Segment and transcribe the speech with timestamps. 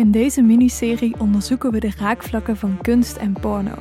[0.00, 3.74] In deze miniserie onderzoeken we de raakvlakken van kunst en porno.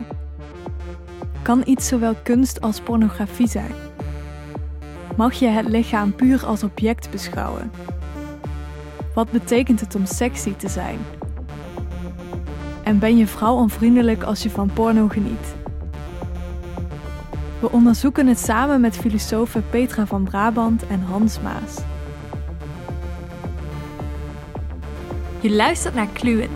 [1.41, 3.71] Kan iets zowel kunst als pornografie zijn?
[5.17, 7.71] Mag je het lichaam puur als object beschouwen?
[9.13, 10.99] Wat betekent het om sexy te zijn?
[12.83, 15.55] En ben je vrouw onvriendelijk als je van porno geniet?
[17.59, 21.77] We onderzoeken het samen met filosofen Petra van Brabant en Hans Maas.
[25.41, 26.49] Je luistert naar Kluwen,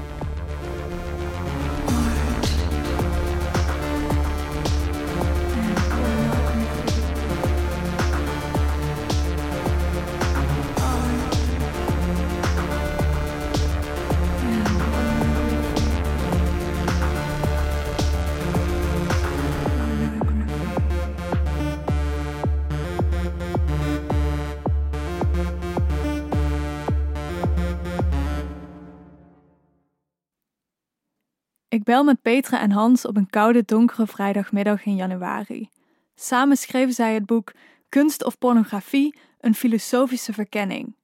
[31.83, 35.69] Ik bel met Petra en Hans op een koude, donkere vrijdagmiddag in januari.
[36.15, 37.51] Samen schreven zij het boek
[37.89, 40.95] Kunst of pornografie, een filosofische verkenning.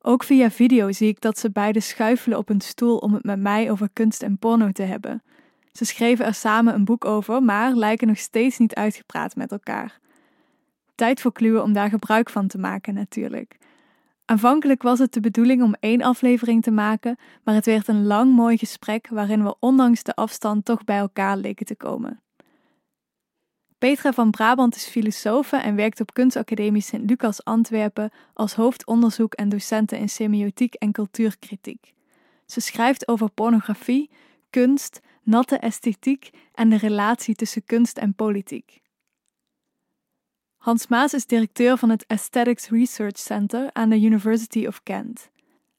[0.00, 3.40] Ook via video zie ik dat ze beiden schuifelen op een stoel om het met
[3.40, 5.22] mij over kunst en porno te hebben.
[5.72, 9.98] Ze schreven er samen een boek over, maar lijken nog steeds niet uitgepraat met elkaar.
[10.94, 13.56] Tijd voor Kluwen om daar gebruik van te maken, natuurlijk.
[14.30, 18.32] Aanvankelijk was het de bedoeling om één aflevering te maken, maar het werd een lang
[18.32, 22.22] mooi gesprek waarin we ondanks de afstand toch bij elkaar leken te komen.
[23.78, 29.48] Petra van Brabant is filosofe en werkt op Kunstacademie Sint Lucas Antwerpen als hoofdonderzoek en
[29.48, 31.92] docente in semiotiek en cultuurkritiek.
[32.46, 34.10] Ze schrijft over pornografie,
[34.50, 38.80] kunst, natte esthetiek en de relatie tussen kunst en politiek.
[40.58, 45.30] Hans Maas is directeur van het Aesthetics Research Center aan de University of Kent.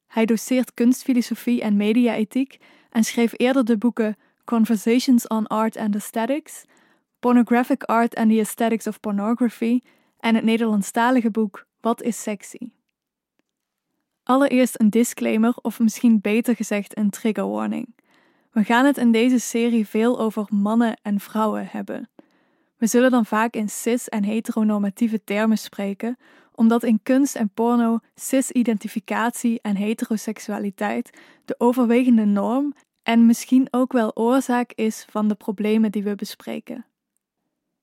[0.08, 2.58] Hij doseert kunstfilosofie en mediaethiek
[2.90, 6.66] en schreef eerder de boeken Conversations on Art and Aesthetics,
[7.20, 9.80] Pornographic Art and the Aesthetics of Pornography
[10.20, 12.72] en het Nederlandstalige boek Wat is sexy?
[14.24, 17.96] Allereerst een disclaimer, of misschien beter gezegd een trigger warning.
[18.52, 22.10] We gaan het in deze serie veel over mannen en vrouwen hebben.
[22.80, 26.18] We zullen dan vaak in cis- en heteronormatieve termen spreken,
[26.56, 32.74] omdat in kunst en porno cis-identificatie en heteroseksualiteit de overwegende norm
[33.04, 36.86] en misschien ook wel oorzaak is van de problemen die we bespreken.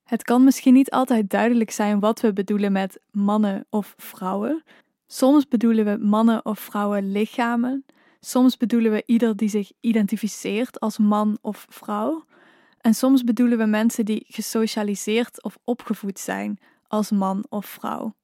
[0.05, 4.63] Het kan misschien niet altijd duidelijk zijn wat we bedoelen met mannen of vrouwen.
[5.07, 7.85] Soms bedoelen we mannen of vrouwen lichamen.
[8.21, 12.25] Soms bedoelen we ieder die zich identificeert als man of vrouw.
[12.87, 16.59] En soms bedoelen we mensen die gesocialiseerd of opgevoed zijn
[16.89, 18.15] als man of vrouw.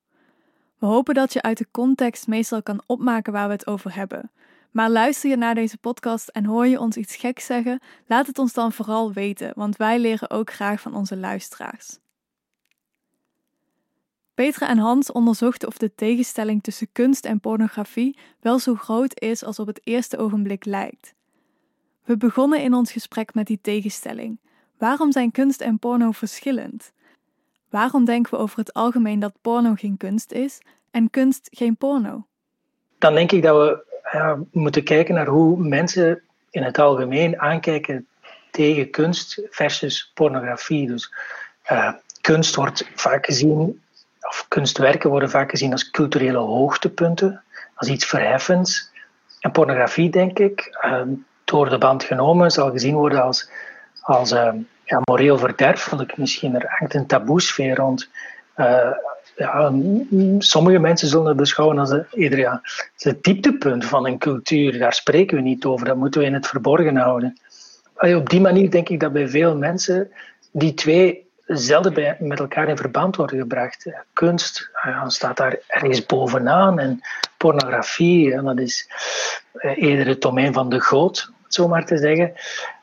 [0.79, 4.31] We hopen dat je uit de context meestal kan opmaken waar we het over hebben.
[4.71, 8.39] Maar luister je naar deze podcast en hoor je ons iets geks zeggen, laat het
[8.39, 11.99] ons dan vooral weten, want wij leren ook graag van onze luisteraars.
[14.35, 19.45] Petra en Hans onderzochten of de tegenstelling tussen kunst en pornografie wel zo groot is
[19.45, 21.15] als op het eerste ogenblik lijkt.
[22.05, 24.39] We begonnen in ons gesprek met die tegenstelling.
[24.83, 26.93] Waarom zijn kunst en porno verschillend?
[27.71, 30.61] Waarom denken we over het algemeen dat porno geen kunst is
[30.91, 32.27] en kunst geen porno?
[32.99, 38.07] Dan denk ik dat we moeten kijken naar hoe mensen in het algemeen aankijken
[38.51, 40.87] tegen kunst versus pornografie.
[40.87, 41.15] Dus
[41.71, 43.83] uh, kunst wordt vaak gezien,
[44.21, 47.43] of kunstwerken worden vaak gezien als culturele hoogtepunten,
[47.75, 48.91] als iets verheffends.
[49.41, 51.03] En pornografie, denk ik, uh,
[51.45, 53.51] door de band genomen, zal gezien worden als,
[54.03, 54.53] als uh,
[54.85, 56.17] ja, moreel verderfelijk.
[56.17, 58.09] Misschien er hangt een taboesfeer rond.
[58.57, 58.91] Uh,
[59.37, 59.73] ja,
[60.39, 62.61] sommige mensen zullen het beschouwen als eerder ja,
[62.97, 64.79] het dieptepunt van een cultuur.
[64.79, 67.41] Daar spreken we niet over, dat moeten we in het verborgen houden.
[67.95, 70.11] Op die manier denk ik dat bij veel mensen
[70.53, 73.87] die twee zelden bij, met elkaar in verband worden gebracht.
[74.13, 74.71] Kunst
[75.07, 77.01] staat daar ergens bovenaan en
[77.37, 78.91] pornografie, dat is
[79.53, 82.33] eh, eerder het domein van de goot, om het zo maar te zeggen.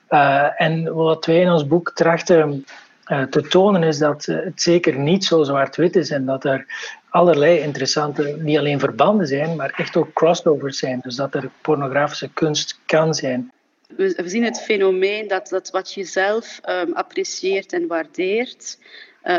[0.09, 2.65] Uh, en wat wij in ons boek trachten
[3.07, 6.65] uh, te tonen is dat het zeker niet zo zwart-wit is en dat er
[7.09, 10.99] allerlei interessante, niet alleen verbanden zijn, maar echt ook crossovers zijn.
[11.03, 13.51] Dus dat er pornografische kunst kan zijn.
[13.95, 18.77] We, zien het fenomeen dat, dat wat je zelf um, apprecieert en waardeert,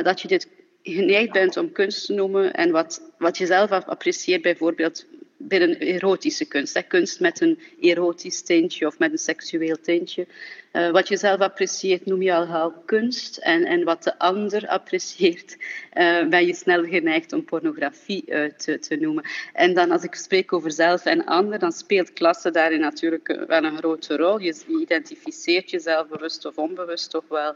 [0.02, 0.49] dat je dit
[0.82, 5.06] geneigd bent om kunst te noemen en wat, wat je zelf apprecieert, bijvoorbeeld
[5.42, 6.75] binnen erotische kunst.
[6.75, 6.82] Hè.
[6.82, 10.26] Kunst met een erotisch tintje of met een seksueel tintje.
[10.72, 13.37] Uh, wat je zelf apprecieert noem je al kunst.
[13.37, 15.56] En, en wat de ander apprecieert,
[15.94, 19.25] uh, ben je snel geneigd om pornografie uh, te, te noemen.
[19.52, 23.64] En dan als ik spreek over zelf en ander, dan speelt klasse daarin natuurlijk wel
[23.64, 24.38] een grote rol.
[24.38, 27.54] Je identificeert jezelf bewust of onbewust toch wel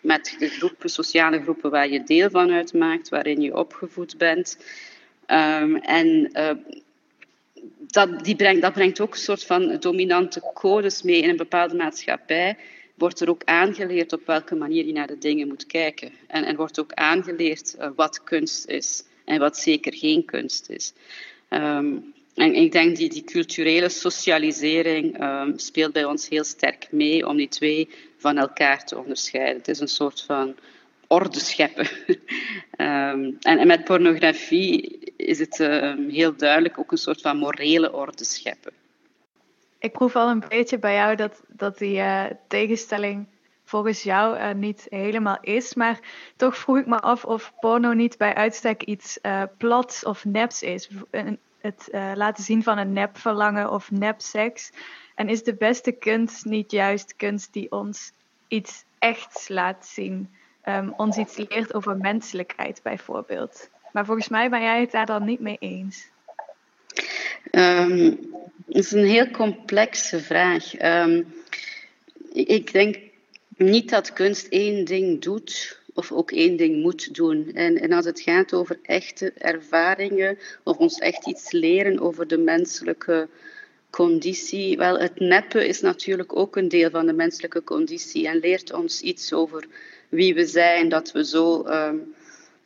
[0.00, 4.58] met de groepen, sociale groepen waar je deel van uitmaakt, waarin je opgevoed bent.
[5.26, 6.30] Um, en
[7.92, 11.74] dat, die brengt, dat brengt ook een soort van dominante codes mee in een bepaalde
[11.74, 12.56] maatschappij.
[12.94, 16.12] Wordt er ook aangeleerd op welke manier je naar de dingen moet kijken.
[16.26, 20.92] En, en wordt ook aangeleerd uh, wat kunst is en wat zeker geen kunst is.
[21.50, 27.28] Um, en ik denk die, die culturele socialisering um, speelt bij ons heel sterk mee
[27.28, 29.56] om die twee van elkaar te onderscheiden.
[29.56, 30.54] Het is een soort van
[31.06, 31.88] orde scheppen.
[32.76, 38.24] en, en, met pornografie is het uh, heel duidelijk ook een soort van morele orde
[38.24, 38.72] scheppen.
[39.78, 43.26] Ik proef al een beetje bij jou dat, dat die uh, tegenstelling
[43.64, 45.74] volgens jou uh, niet helemaal is.
[45.74, 45.98] Maar
[46.36, 50.62] toch vroeg ik me af of porno niet bij uitstek iets uh, plats of neps
[50.62, 50.88] is.
[51.60, 54.72] Het laten zien van een nep verlangen of nep seks.
[55.14, 58.12] En is de beste kunst niet juist kunst die ons
[58.48, 60.28] iets echt laat zien?
[60.64, 63.70] um, ons iets leert over menselijkheid bijvoorbeeld.
[63.92, 66.10] Maar volgens mij ben jij het daar dan niet mee eens.
[67.50, 68.30] Um,
[68.66, 70.82] dat is een heel complexe vraag.
[70.82, 71.34] Um,
[72.32, 72.96] ik denk
[73.56, 77.50] niet dat kunst één ding doet of ook één ding moet doen.
[77.54, 82.38] En, en als het gaat over echte ervaringen of ons echt iets leren over de
[82.38, 83.28] menselijke
[83.90, 88.72] conditie, wel, het neppen is natuurlijk ook een deel van de menselijke conditie en leert
[88.72, 89.66] ons iets over
[90.08, 92.14] wie we zijn, dat we zo um,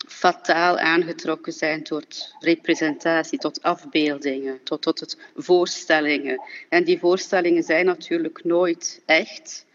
[0.07, 6.41] fataal aangetrokken zijn tot representatie, tot afbeeldingen, tot, tot het voorstellingen.
[6.69, 9.67] En die voorstellingen zijn natuurlijk nooit echt.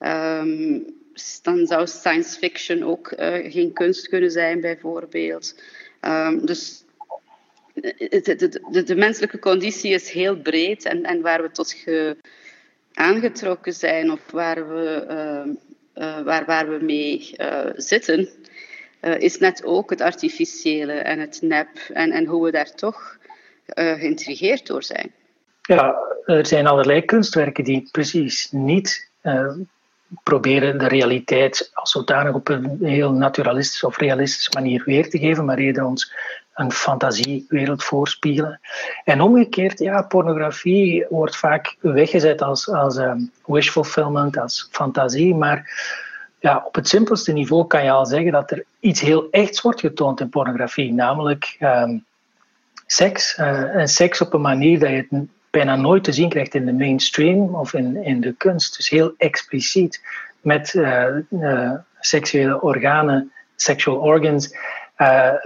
[0.00, 1.02] Um,
[1.42, 5.54] dan zou science fiction ook uh, geen kunst kunnen zijn, bijvoorbeeld.
[6.00, 6.84] Um, dus
[7.74, 12.16] de, de, de, menselijke conditie is heel breed en, en waar we tot ge,
[12.92, 15.54] aangetrokken zijn of waar we uh,
[15.94, 17.34] uh, waar, waar we mee
[17.76, 18.28] zitten,
[19.04, 23.16] uh, is net ook het artificiële en het nep en, en hoe we daar toch
[23.74, 25.12] geïntrigeerd door zijn.
[25.62, 29.10] Ja, er zijn allerlei kunstwerken die precies niet
[30.22, 35.44] proberen de realiteit als zodanig op een heel naturalistische of realistische manier weer te geven,
[35.44, 36.12] maar eerder ons
[36.54, 38.60] een fantasiewereld voorspiegelen.
[39.04, 45.70] En omgekeerd, ja, pornografie wordt vaak weggezet als, als um, wish fulfillment, als fantasie, maar
[46.44, 49.80] ja, op het simpelste niveau kan je al zeggen dat er iets heel echts wordt
[49.80, 52.04] getoond in pornografie, namelijk um,
[52.86, 53.38] seks.
[53.38, 56.66] Uh, en seks op een manier dat je het bijna nooit te zien krijgt in
[56.66, 58.76] de mainstream of in, in de kunst.
[58.76, 60.02] Dus heel expliciet
[60.40, 64.56] met uh, uh, seksuele organen, sexual organs,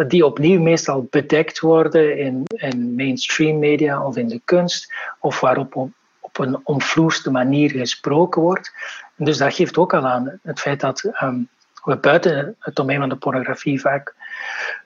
[0.09, 5.91] die opnieuw meestal bedekt worden in, in mainstream media of in de kunst, of waarop
[6.39, 8.73] op, een omvloerste manier gesproken wordt.
[9.17, 11.49] dus dat geeft ook al aan het feit dat um,
[11.85, 14.15] we buiten het domein van de pornografie vaak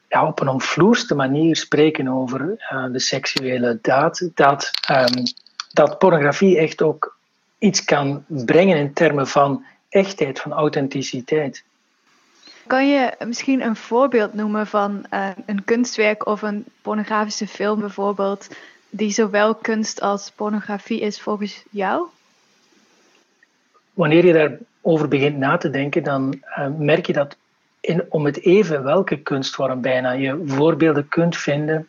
[0.08, 2.40] ja, op een omvloerste manier spreken over
[2.72, 5.22] uh, de seksuele daad, dat, um,
[5.72, 7.16] dat pornografie echt ook
[7.58, 11.64] iets kan brengen in termen van echtheid, van authenticiteit.
[12.66, 18.48] Kan je misschien een voorbeeld noemen van uh, een kunstwerk of een pornografische film bijvoorbeeld,
[18.94, 22.06] die zowel kunst als pornografie is volgens jou?
[23.92, 27.36] Wanneer je daarover begint na te denken, dan uh, merk je dat
[27.80, 31.88] in, om het even welke kunstvorm bijna je voorbeelden kunt vinden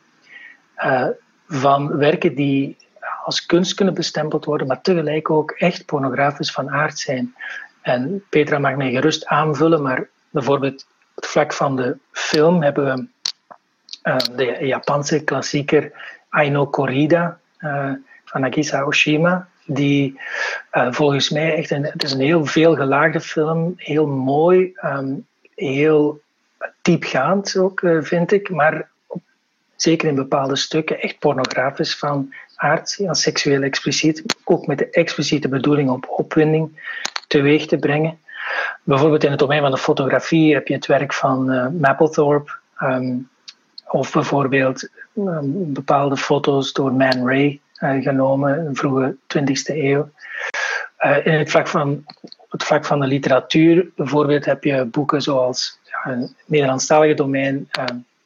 [0.77, 1.07] uh,
[1.47, 2.77] van werken die
[3.23, 7.35] als kunst kunnen bestempeld worden, maar tegelijk ook echt pornografisch van aard zijn.
[7.81, 10.85] En Petra mag mij gerust aanvullen, maar bijvoorbeeld
[11.15, 13.07] op het vlak van de film hebben we
[14.09, 15.91] uh, de Japanse klassieker
[16.33, 17.91] Aino Korida uh,
[18.25, 20.19] van Nagisa Oshima, die
[20.73, 25.25] uh, volgens mij echt een, het is een heel veelgelaagde film, heel mooi, um,
[25.55, 26.21] heel
[26.81, 28.89] diepgaand ook, vind ik, maar
[29.75, 35.47] zeker in bepaalde stukken echt pornografisch van aard, ja, seksueel expliciet, ook met de expliciete
[35.47, 36.81] bedoeling op opwinding
[37.27, 38.17] teweeg te brengen.
[38.83, 41.45] Bijvoorbeeld in het domein van de fotografie heb je het werk van
[41.79, 43.29] Mapplethorpe, um,
[43.87, 50.09] of bijvoorbeeld bepaalde foto's door Man Ray uh, genomen in de vroege 20e eeuw.
[51.05, 52.03] Uh, in het vlak, van,
[52.49, 57.69] het vlak van de literatuur bijvoorbeeld heb je boeken zoals ja, het Nederlandstalige domein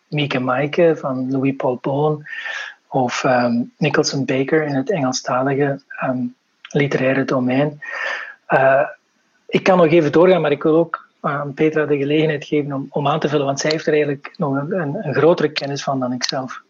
[0.08, 2.25] Mieke Maaike van Louis Paul Boon.
[2.88, 3.25] of
[3.77, 5.82] Nicholson Baker in het Engelstalige
[6.70, 7.82] literaire domein.
[9.48, 12.88] Ik kan nog even doorgaan, maar ik wil ook aan Petra de gelegenheid geven om,
[12.89, 15.84] om aan te vullen, want zij heeft er eigenlijk nog een, een, een grotere kennis
[15.84, 16.65] van dan ik zelf.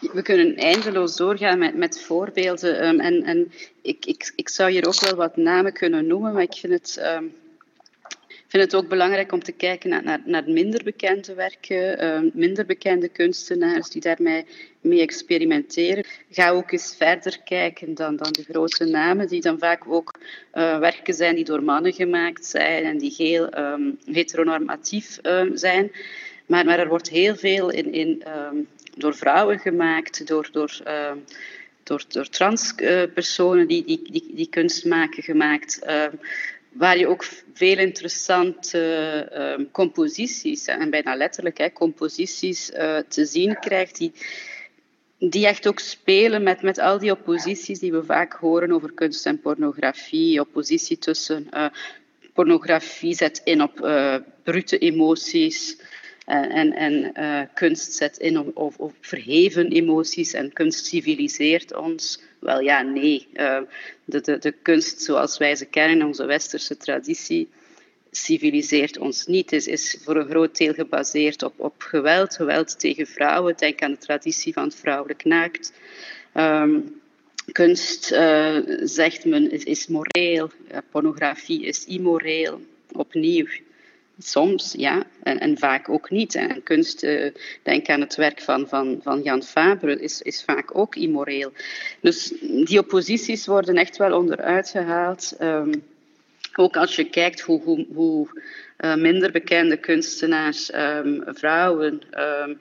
[0.00, 2.86] We kunnen eindeloos doorgaan met, met voorbeelden.
[2.86, 3.52] Um, en en
[3.82, 7.00] ik, ik, ik zou hier ook wel wat namen kunnen noemen, maar ik vind het,
[7.16, 7.34] um,
[8.46, 12.66] vind het ook belangrijk om te kijken naar, naar, naar minder bekende werken, um, minder
[12.66, 14.44] bekende kunstenaars die daarmee
[14.80, 16.04] mee experimenteren.
[16.30, 20.18] Ga ook eens verder kijken dan, dan de grote namen, die dan vaak ook
[20.54, 23.48] uh, werken zijn die door mannen gemaakt zijn en die heel
[24.04, 25.18] heteronormatief
[25.54, 25.92] zijn.
[26.46, 28.22] Maar, maar er wordt heel veel in, in
[28.96, 31.12] door vrouwen gemaakt, door, door, uh,
[31.82, 35.80] door, door transpersonen die, die, die, die kunst maken gemaakt.
[35.86, 36.06] Uh,
[36.72, 38.78] waar je ook veel interessante
[39.32, 44.12] uh, composities, en bijna letterlijk hè, composities, eh, te zien krijgt, die,
[45.18, 49.26] die echt ook spelen met, met al die opposities die we vaak horen over kunst
[49.26, 50.40] en pornografie.
[50.40, 51.66] Oppositie tussen uh,
[52.32, 53.74] pornografie zet in op
[54.42, 55.86] brute emoties, eh,
[56.30, 62.20] en, en uh, kunst zet in op, verheven emoties en kunst civiliseert ons.
[62.38, 63.26] Wel ja, nee.
[63.34, 63.60] Uh,
[64.04, 67.48] de, de, de kunst zoals wij ze kennen, onze westerse traditie,
[68.10, 69.50] civiliseert ons niet.
[69.50, 73.56] Het is, voor een groot deel gebaseerd op, op geweld, geweld tegen vrouwen.
[73.56, 75.72] Denk aan de traditie van het vrouwelijk naakt.
[76.34, 77.00] Um,
[77.52, 80.50] kunst, uh, zegt men, is, is moreel.
[80.90, 82.60] pornografie is immoreel.
[82.92, 83.46] Opnieuw,
[84.22, 86.34] Soms, ja, en, en vaak ook niet.
[86.34, 87.30] En kunst, uh,
[87.62, 91.52] denk aan het werk van, van, van Jan Fabre, is, is vaak ook immoreel.
[92.00, 95.36] Dus die opposities worden echt wel onderuit gehaald.
[95.40, 95.82] Um,
[96.54, 98.42] ook als je kijkt hoe, hoe, hoe
[98.78, 102.58] uh, minder bekende kunstenaars, um, vrouwen, um,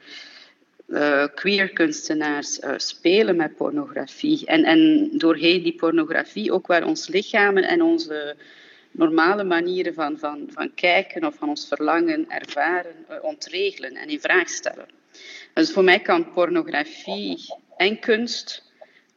[1.34, 4.46] queer kunstenaars spelen met pornografie.
[4.46, 8.36] En, en doorheen die pornografie ook waar ons lichamen en onze
[8.92, 14.20] normale manieren van, van, van kijken of van ons verlangen ervaren uh, ontregelen en in
[14.20, 14.88] vraag stellen.
[15.54, 18.64] Dus voor mij kan pornografie en kunst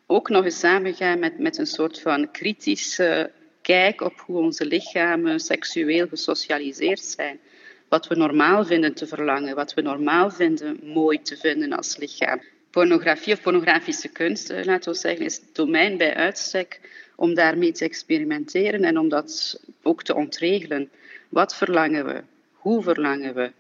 [0.07, 3.31] ook nog eens samengaan met, met een soort van kritische
[3.62, 7.41] kijk op hoe onze lichamen seksueel gesocialiseerd zijn.
[7.88, 12.41] Wat we normaal vinden te verlangen, wat we normaal vinden mooi te vinden als lichaam.
[12.71, 16.81] Pornografie of pornografische kunst, eh, laten we zeggen, is het domein bij uitstek
[17.23, 20.91] om daarmee te experimenteren en om dat ook te ontregelen.
[21.29, 22.23] Wat verlangen we?
[22.52, 23.50] Hoe verlangen we?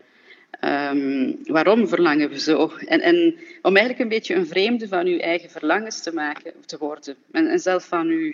[0.60, 2.72] Um, waarom verlangen we zo?
[2.86, 6.78] En, en, om eigenlijk een beetje een vreemde van uw eigen verlangens te maken, te
[6.78, 7.16] worden.
[7.32, 8.32] En, en zelf van uw,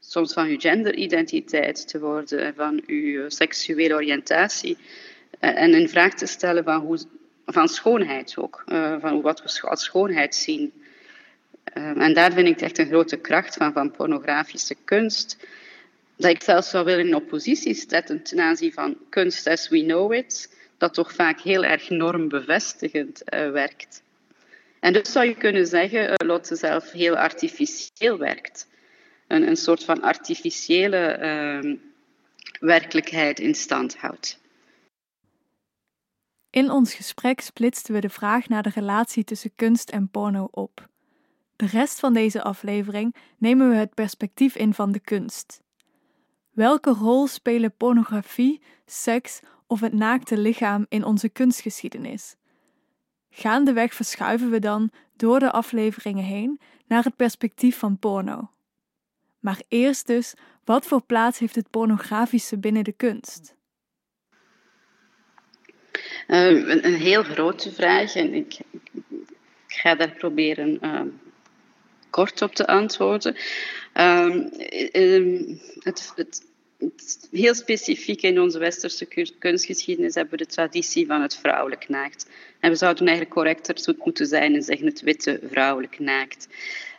[0.00, 4.76] soms van uw genderidentiteit te worden, van uw seksuele oriëntatie.
[5.38, 6.98] En in vraag te stellen van, hoe,
[7.46, 10.72] van schoonheid ook, uh, van wat we als schoonheid zien.
[11.76, 15.36] Ehm, en daar vind ik echt een grote kracht van, van pornografische kunst.
[16.16, 20.12] Dat ik zelfs zou willen in oppositie zetten ten aanzien van kunst as we know
[20.12, 24.02] it, dat toch vaak heel erg normbevestigend uh, werkt.
[24.80, 28.68] En dus zou je kunnen zeggen, uh, Lotte zelf heel artificieel werkt.
[29.26, 31.76] Een, een soort van artificiële uh,
[32.60, 34.38] werkelijkheid in stand houdt.
[36.50, 40.88] In ons gesprek splitsten we de vraag naar de relatie tussen kunst en porno op.
[41.56, 45.62] De rest van deze aflevering nemen we het perspectief in van de kunst.
[46.50, 52.36] Welke rol spelen pornografie, seks of het naakte lichaam in onze kunstgeschiedenis?
[53.30, 58.50] Gaandeweg verschuiven we dan door de afleveringen heen naar het perspectief van porno.
[59.38, 60.34] Maar eerst dus,
[60.64, 63.54] wat voor plaats heeft het pornografische binnen de kunst?
[66.28, 68.58] Uh, een, heel grote vraag en ik,
[68.92, 69.02] ik
[69.66, 71.00] ga daar proberen uh,
[72.10, 73.36] kort op te antwoorden.
[73.94, 74.50] Um,
[75.78, 76.42] het, het,
[76.78, 79.06] het, heel specifiek in onze westerse
[79.38, 82.28] kunstgeschiedenis hebben we de traditie van het vrouwelijk naakt.
[82.60, 86.48] En we zouden eigenlijk correcter moeten zijn en zeggen het witte vrouwelijk naakt.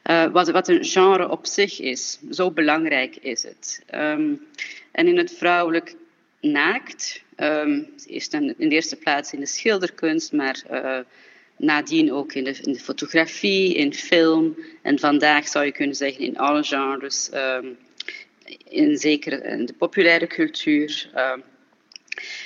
[0.09, 3.83] Uh, wat, wat, een genre op zich is, zo belangrijk is het.
[3.95, 4.47] Um,
[4.91, 5.95] en in het vrouwelijk
[6.41, 10.99] naakt, um, eerst in de eerste plaats in de schilderkunst, maar uh,
[11.57, 16.25] nadien ook in de, in de, fotografie, in film en vandaag zou je kunnen zeggen
[16.25, 17.77] in alle genres, um,
[18.69, 21.43] in zeker in de populaire cultuur, um,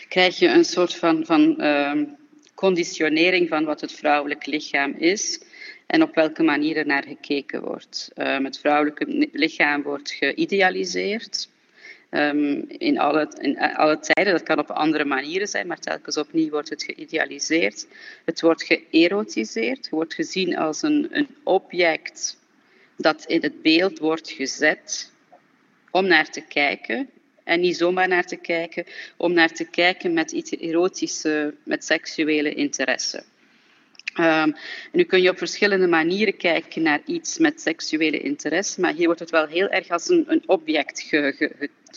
[0.08, 2.18] krijg je een soort van, van um,
[2.56, 5.44] conditionering van wat het vrouwelijk lichaam is
[5.88, 8.12] en op welke manier er naar gekeken wordt.
[8.16, 11.50] het vrouwelijke lichaam wordt geïdealiseerd.
[12.14, 16.50] Um, in, alle, in alle tijden, dat kan op andere manieren zijn, maar telkens opnieuw
[16.50, 17.88] wordt het geïdealiseerd.
[18.26, 22.38] Het wordt geërotiseerd, het wordt gezien als een, een object
[22.98, 25.12] dat in het beeld wordt gezet
[25.92, 27.10] om naar te kijken.
[27.44, 28.86] En niet zomaar naar te kijken,
[29.18, 33.24] om naar te kijken met iets erotische, met seksuele interesse.
[34.20, 34.56] Um,
[34.92, 39.20] nu kun je op verschillende manieren kijken naar iets met seksuele interesse, maar hier wordt
[39.20, 41.10] het wel heel erg als een, een object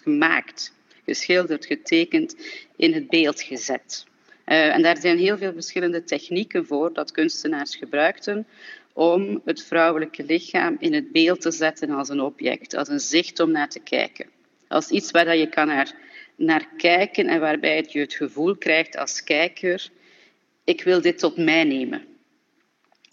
[0.03, 2.37] gemaakt, geschilderd, getekend,
[2.77, 4.07] in het beeld gezet.
[4.47, 8.47] Uh, en daar zijn heel veel verschillende technieken voor dat kunstenaars gebruikten
[8.93, 13.41] om het vrouwelijke lichaam in het beeld te zetten als een object, als een zicht
[13.41, 14.27] om naar te kijken.
[14.69, 15.95] Als iets waar je kan naar,
[16.37, 19.91] naar kijken en waarbij je het gevoel krijgt als kijker
[20.65, 22.05] ik wil dit tot mij nemen.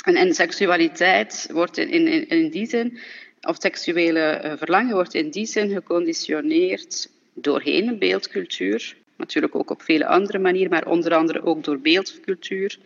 [0.06, 3.00] En, seksualiteit wordt in, in, in die zin,
[3.42, 8.96] of seksuele eh, verlangen wordt in die zin geconditioneerd doorheen een beeldcultuur.
[9.16, 12.78] Natuurlijk ook op vele andere manieren, maar onder andere ook door beeldcultuur.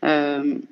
[0.00, 0.68] Um,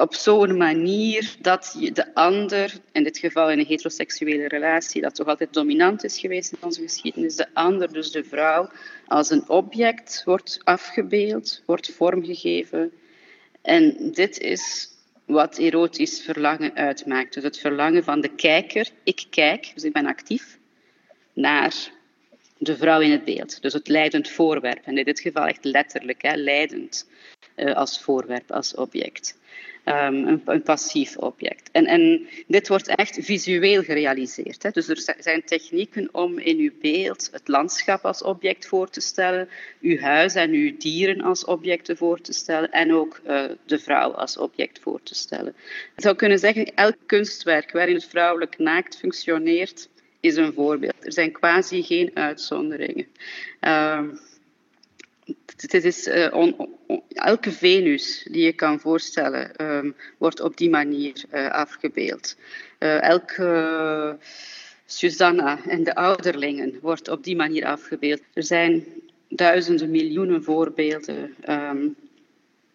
[0.00, 5.14] op zo'n manier dat je de ander, in dit geval in een heteroseksuele relatie, dat
[5.14, 8.70] toch altijd dominant is geweest in onze geschiedenis, de ander, dus de vrouw,
[9.06, 12.92] als een object wordt afgebeeld, wordt vormgegeven.
[13.62, 14.88] En dit is
[15.24, 17.34] wat erotisch verlangen uitmaakt.
[17.34, 20.58] Dus het verlangen van de kijker, ik kijk, dus ik ben actief,
[21.32, 21.74] naar
[22.58, 23.62] de vrouw in het beeld.
[23.62, 24.84] Dus het leidend voorwerp.
[24.84, 27.06] En in dit geval echt letterlijk, hè, leidend
[27.74, 29.38] als voorwerp, als object.
[29.84, 31.68] Um, een, passief object.
[31.72, 34.62] En, en, dit wordt echt visueel gerealiseerd.
[34.62, 34.70] Hè.
[34.70, 39.48] Dus er zijn technieken om in uw beeld het landschap als object voor te stellen,
[39.80, 44.10] uw huis en uw dieren als objecten voor te stellen en ook uh, de vrouw
[44.10, 45.54] als object voor te stellen.
[45.96, 49.88] Ik zou kunnen zeggen, elk kunstwerk waarin het vrouwelijk naakt functioneert,
[50.20, 51.04] is een voorbeeld.
[51.04, 53.06] Er zijn quasi geen uitzonderingen.
[53.60, 54.02] Uh,
[55.70, 56.68] is, uh, on,
[57.08, 62.36] elke Venus die je kan voorstellen, um, wordt op die manier uh, afgebeeld.
[62.78, 64.18] Uh, elke
[64.86, 68.20] Susanna en de ouderlingen wordt op die manier afgebeeld.
[68.32, 68.84] Er zijn
[69.28, 71.96] duizenden, miljoenen voorbeelden um,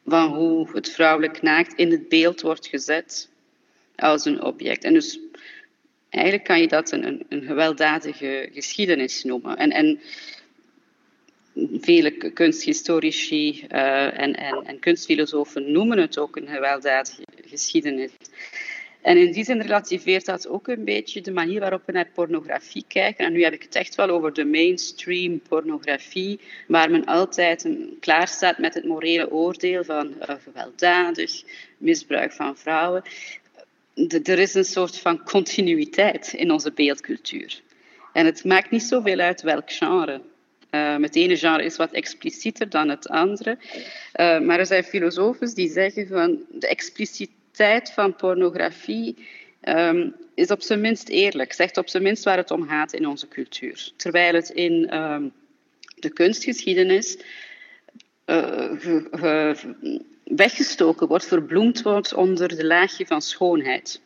[0.05, 3.29] van hoe het vrouwelijk naakt in het beeld wordt gezet
[3.95, 4.83] als een object.
[4.83, 5.19] En dus
[6.09, 9.57] eigenlijk kan je dat een, een, een gewelddadige geschiedenis noemen.
[9.57, 9.99] En, en
[11.81, 18.11] vele kunsthistorici uh, en, en, en, kunstfilosofen noemen het ook een gewelddadige geschiedenis.
[19.01, 22.85] En in die zin relativeert dat ook een beetje de manier waarop we naar pornografie
[22.87, 23.25] kijken.
[23.25, 27.97] En nu heb ik het echt wel over de mainstream pornografie, waar men altijd een,
[27.99, 31.43] klaar staat met het morele oordeel van uh, gewelddadig,
[31.77, 33.03] misbruik van vrouwen.
[34.23, 37.61] Er is een soort van continuïteit in onze beeldcultuur.
[38.13, 40.21] En het maakt niet zoveel uit welk genre
[40.75, 43.57] uh, het ene genre is wat explicieter dan het andere.
[43.59, 49.17] Uh, maar er zijn filosofen die zeggen van de expliciteit van pornografie
[49.61, 53.07] um, is op zijn minst eerlijk, zegt op zijn minst waar het om gaat in
[53.07, 53.91] onze cultuur.
[53.95, 55.31] Terwijl het in um,
[55.95, 57.17] de kunstgeschiedenis
[58.25, 59.53] uh,
[60.23, 64.01] weggestoken wordt, verbloemd wordt onder de laagje van schoonheid.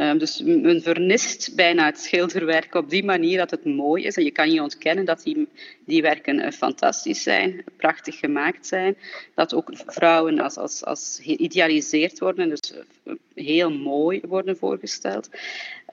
[0.00, 4.16] Um, dus men vernist bijna het schilderwerk op die manier dat het mooi is.
[4.16, 5.48] En je kan niet ontkennen dat die,
[5.84, 8.96] die werken uh, fantastisch zijn, prachtig gemaakt zijn.
[9.34, 15.28] Dat ook vrouwen als, als, als geïdealiseerd worden, dus uh, heel mooi worden voorgesteld.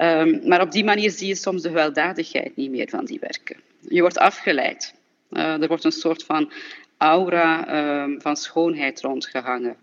[0.01, 3.57] Um, maar op die manier zie je soms de gewelddadigheid niet meer van die werken.
[3.89, 4.93] Je wordt afgeleid.
[5.31, 6.51] Uh, er wordt een soort van
[6.97, 9.75] aura um, van schoonheid rondgehangen.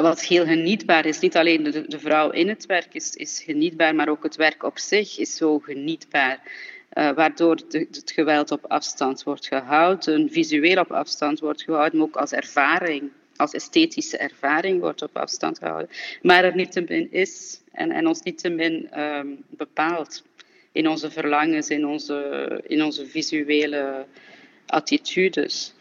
[0.00, 3.94] Wat heel genietbaar is, niet alleen de, de vrouw in het werk is, is, genietbaar,
[3.94, 6.40] maar ook het werk op zich is zo genietbaar.
[6.94, 12.08] Uh, waardoor de, het geweld op afstand wordt gehouden, visueel op afstand wordt gehouden, maar
[12.08, 15.88] ook als ervaring, als esthetische ervaring wordt op afstand gehouden.
[16.22, 20.24] Maar er niettemin is en, en ons niettemin um, bepaalt
[20.72, 24.06] in onze verlangens, in onze, in onze visuele
[24.66, 25.74] attitudes.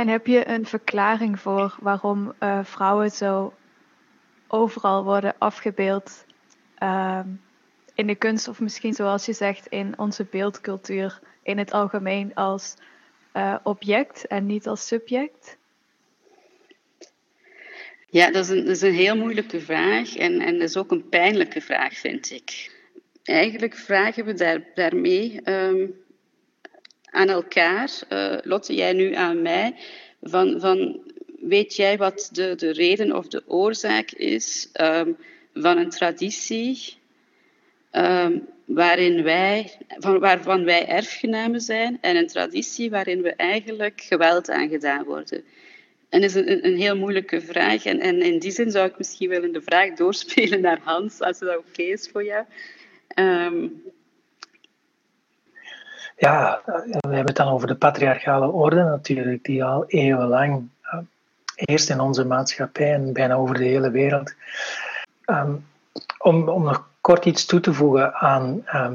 [0.00, 3.54] En heb je een verklaring voor waarom uh, vrouwen zo
[4.48, 6.24] overal worden afgebeeld
[6.82, 7.20] uh,
[7.94, 12.74] in de kunst, of misschien zoals je zegt in onze beeldcultuur in het algemeen als
[13.36, 15.56] uh, object en niet als subject?
[18.06, 21.08] Ja, dat is een, is een heel moeilijke vraag en, en dat is ook een
[21.08, 22.78] pijnlijke vraag, vind ik.
[23.22, 25.94] Eigenlijk vragen we daar, daarmee um,
[27.10, 29.74] aan elkaar, uh, Lotte, jij nu aan mij,
[30.22, 31.00] van, van
[31.40, 35.16] weet jij wat de, de reden of de oorzaak is um,
[35.54, 36.94] van een traditie
[37.92, 44.50] um, waarin wij, van, waarvan wij erfgenamen zijn en een traditie waarin we eigenlijk geweld
[44.50, 45.44] aangedaan worden.
[46.08, 47.84] En dat is een, een heel moeilijke vraag.
[47.84, 51.38] En, en, in die zin zou ik misschien willen de vraag doorspelen naar Hans, als
[51.38, 52.44] dat oké is voor jou.
[53.08, 53.66] Ehm,
[56.20, 60.98] ja, we hebben het dan over de patriarchale orde natuurlijk, die al eeuwenlang uh,
[61.54, 64.34] eerst in onze maatschappij en bijna over de hele wereld.
[65.24, 65.54] Ehm,
[66.18, 68.94] om, om nog kort iets toe te voegen aan ehm,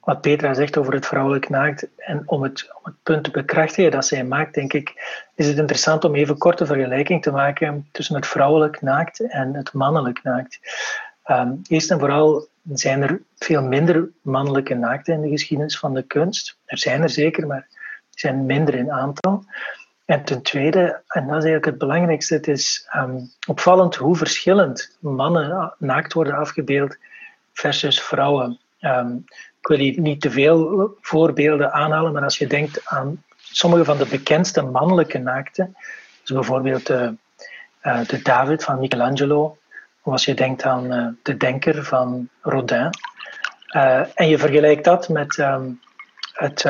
[0.00, 3.90] wat Petra zegt over het vrouwelijk naakt en om het, om het punt te bekrachtigen
[3.90, 8.14] dat zij maakt, denk ik, is het interessant om even korte vergelijking te maken tussen
[8.14, 10.58] het vrouwelijk naakt en het mannelijk naakt.
[11.26, 16.02] Um, eerst en vooral zijn er veel minder mannelijke naakten in de geschiedenis van de
[16.02, 16.58] kunst.
[16.64, 17.66] Er zijn er zeker, maar
[18.10, 19.44] die zijn minder in aantal.
[20.04, 24.96] En ten tweede, en dat is eigenlijk het belangrijkste, het is um, opvallend hoe verschillend
[25.00, 26.96] mannen naakt worden afgebeeld
[27.52, 28.58] versus vrouwen.
[28.80, 29.24] Um,
[29.60, 33.98] ik wil hier niet te veel voorbeelden aanhalen, maar als je denkt aan sommige van
[33.98, 35.76] de bekendste mannelijke naakten,
[36.22, 37.14] dus bijvoorbeeld de,
[37.82, 39.58] uh, de David van Michelangelo,
[40.02, 42.90] als je denkt aan uh, de Denker van Rodin,
[43.76, 45.80] uh, en je vergelijkt dat met um,
[46.32, 46.64] het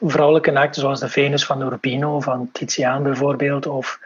[0.00, 4.00] vrouwelijke naakten zoals de Venus van Urbino, van Titiaan bijvoorbeeld, of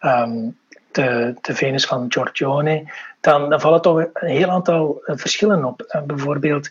[0.00, 0.58] um,
[0.92, 6.02] de, de Venus van Giorgione, dan, dan vallen toch een heel aantal verschillen op.
[6.06, 6.70] bijvoorbeeld,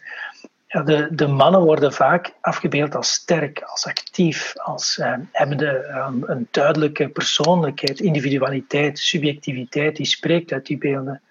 [0.70, 6.48] de, de mannen worden vaak afgebeeld als sterk, als actief, als eh, hebbende um, een
[6.52, 11.22] duidelijke persoonlijkheid, individualiteit, subjectiviteit, die spreekt uit die beelden.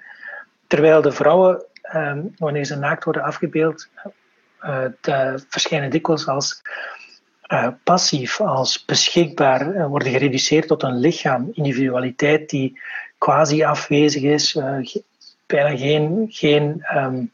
[0.67, 3.89] Terwijl de vrouwen, eh, wanneer ze naakt worden afgebeeld,
[5.01, 6.63] de, verschijnen dikwijls als
[7.53, 12.81] uh, passief, als beschikbaar, worden gereduceerd tot een lichaam, individualiteit die
[13.19, 14.87] quasi afwezig is, uh,
[15.47, 17.33] bijna geen, geen um,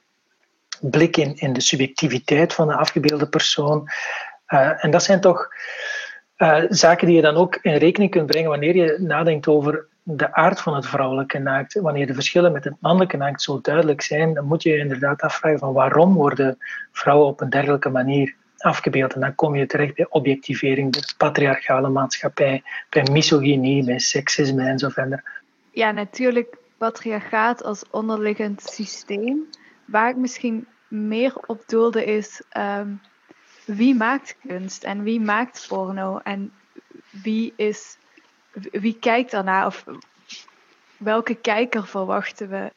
[0.91, 3.89] blik in, in de subjectiviteit van de afgebeelde persoon.
[4.77, 5.49] en dat zijn toch
[6.69, 10.61] zaken die je dan ook in rekening kunt brengen wanneer je nadenkt over de aard
[10.61, 11.75] van het vrouwelijke naakt.
[11.75, 15.21] Wanneer de verschillen met het mannelijke naakt zo duidelijk zijn, dan moet je je inderdaad
[15.21, 16.59] afvragen van waarom worden
[16.93, 19.15] vrouwen op een dergelijke manier afgebeeld.
[19.15, 24.79] En dan kom je terecht bij objectivering, de patriarchale maatschappij, bij misogynie, bij seksisme en
[24.79, 25.43] zo verder.
[25.71, 29.49] Ja, natuurlijk patriarchaat als onderliggend systeem.
[29.85, 33.01] Waar ik misschien meer op doelde is um,
[33.65, 36.53] wie maakt kunst en wie maakt porno en
[37.11, 37.97] wie, is,
[38.73, 39.85] wie kijkt daarna of
[40.97, 42.73] welke kijker verwachten we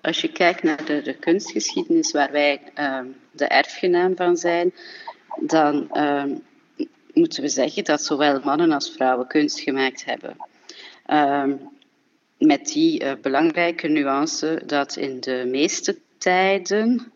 [0.00, 4.74] als je kijkt naar de, de kunstgeschiedenis waar wij uh, de erfgenaam van zijn,
[5.40, 6.24] dan uh,
[7.12, 10.36] moeten we zeggen dat zowel mannen als vrouwen kunst gemaakt hebben.
[12.38, 17.12] Met die uh, belangrijke nuance dat in de meeste tijden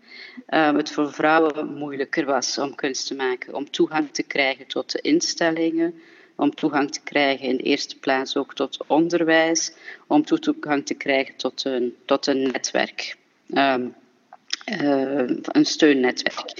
[0.46, 4.92] ehm, het voor vrouwen moeilijker was om kunst te maken, om toegang te krijgen tot
[4.92, 5.94] de instellingen,
[6.36, 9.72] om toegang te krijgen in de eerste plaats ook tot onderwijs,
[10.06, 13.16] om toegang te krijgen tot een, tot een netwerk,
[13.54, 13.94] um,
[14.80, 16.52] uh, een steunetwerk.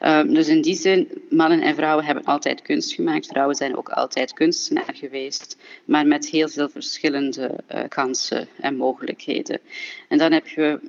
[0.00, 3.26] Um, dus in die zin, mannen en vrouwen hebben altijd kunst gemaakt.
[3.26, 9.60] Vrouwen zijn ook altijd kunstenaar geweest, maar met heel veel verschillende uh, kansen en mogelijkheden.
[10.08, 10.80] En dan heb je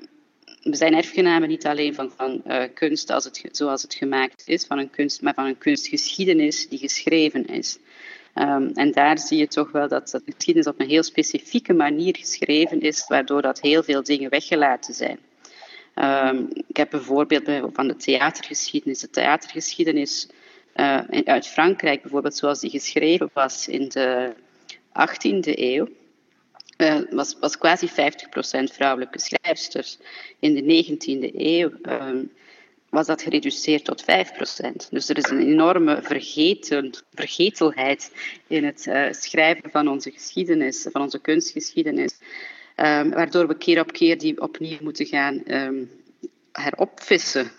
[0.69, 4.65] we zijn erfgenamen niet alleen van, van uh, kunst als het, zoals het gemaakt is,
[4.65, 7.77] van een kunst, maar van een kunstgeschiedenis die geschreven is.
[8.35, 12.15] Um, en daar zie je toch wel dat, de geschiedenis op een heel specifieke manier
[12.15, 15.19] geschreven is, waardoor dat heel veel dingen weggelaten zijn.
[15.95, 18.99] Um, ik heb een voorbeeld van de theatergeschiedenis.
[18.99, 20.27] De theatergeschiedenis
[20.75, 24.33] uh, uit Frankrijk bijvoorbeeld, zoals die geschreven was in de
[24.89, 25.87] 18e eeuw,
[26.77, 27.91] uh, was, was quasi 50%
[28.73, 29.97] vrouwelijke schrijfsters.
[30.39, 32.31] In de 19e eeuw um,
[32.89, 34.05] was dat gereduceerd tot 5%.
[34.89, 38.11] Dus er is een enorme vergeten, vergetelheid
[38.47, 42.13] in het uh, schrijven van onze geschiedenis, van onze kunstgeschiedenis.
[42.75, 45.91] Um, waardoor we keer op keer die opnieuw moeten gaan um,
[46.51, 47.51] heropvissen.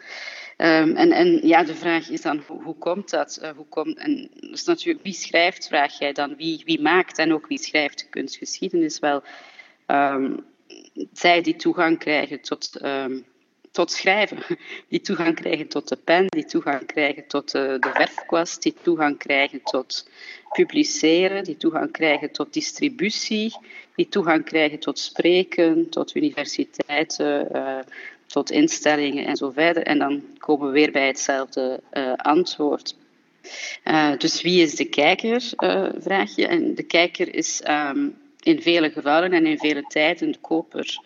[0.60, 3.38] Um, en, en, ja, de vraag is dan, hoe, komt dat?
[3.42, 6.36] Uh, hoe komt, en dus natuurlijk, wie schrijft, vraag jij dan.
[6.36, 9.22] Wie, wie maakt en ook wie schrijft kunstgeschiedenis wel?
[11.12, 12.80] zij die toegang krijgen tot
[13.70, 14.38] tot schrijven.
[14.88, 19.18] Die toegang krijgen tot de pen, die toegang krijgen tot de, de verfkwast, die toegang
[19.18, 20.08] krijgen tot
[20.52, 23.56] publiceren, die toegang krijgen tot distributie,
[23.94, 27.78] die toegang krijgen tot spreken, tot universiteiten, uh,
[28.28, 29.82] tot instellingen en zo verder.
[29.82, 32.96] En dan komen we weer bij hetzelfde uh, antwoord.
[33.84, 35.42] Uh, dus wie is de kijker,
[35.98, 36.46] vraag je.
[36.46, 41.00] En de kijker is um, in vele gevallen en in vele tijden de koper.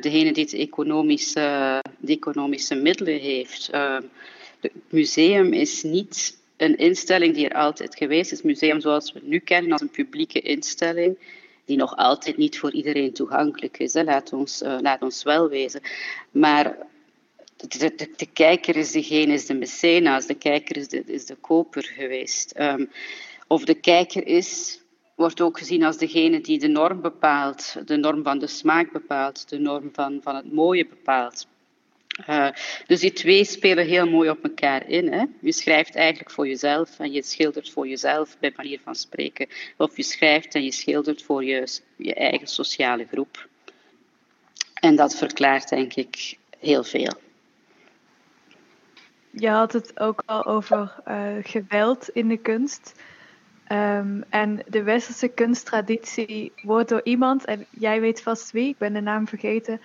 [0.00, 3.70] Degene die het economisch uh, de economische middelen heeft.
[4.60, 8.38] het museum is niet een instelling die er altijd geweest is.
[8.38, 11.18] Het museum zoals we nu kennen als een publieke instelling,
[11.72, 13.94] die nog altijd niet voor iedereen toegankelijk is.
[13.94, 15.80] Laat, ons, uh, laat ons wel wezen.
[16.30, 16.76] Maar
[17.56, 22.58] de, kijker is degene, is de mecenas, de kijker is de, is de koper geweest.
[22.58, 22.90] Um,
[23.46, 24.80] of de kijker is,
[25.16, 29.48] wordt ook gezien als degene die de norm bepaalt, de norm van de smaak bepaalt,
[29.48, 31.46] de norm van, van het mooie bepaalt.
[32.28, 32.48] Uh,
[32.86, 35.12] dus die twee spelen heel mooi op elkaar in.
[35.12, 35.24] Hè?
[35.40, 39.48] Je schrijft eigenlijk voor jezelf en je schildert voor jezelf, bij manier van spreken.
[39.76, 43.48] Of je schrijft en je schildert voor je, je eigen sociale groep.
[44.74, 47.12] En dat verklaart, denk ik, heel veel.
[49.30, 52.94] Je had het ook al over uh, geweld in de kunst.
[53.68, 58.92] Um, en de westerse kunsttraditie wordt door iemand, en jij weet vast wie, ik ben
[58.92, 59.80] de naam vergeten,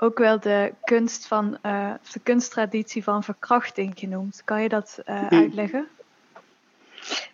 [0.00, 4.42] ook wel de kunst van uh, de kunsttraditie van verkrachting genoemd.
[4.44, 5.88] Kan je dat uh, uitleggen?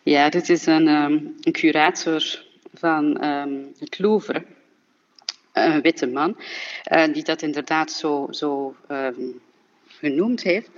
[0.02, 4.44] Ja, dit is een, um, een curator van um, het Louvre,
[5.52, 6.36] een witte man,
[6.92, 9.40] uh, die dat inderdaad zo, zo um,
[9.86, 10.70] genoemd heeft.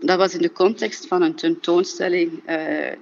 [0.00, 2.42] dat was in de context van een tentoonstelling